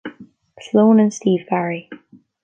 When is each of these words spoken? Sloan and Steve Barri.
Sloan 0.59 0.99
and 0.99 1.13
Steve 1.13 1.45
Barri. 1.47 1.87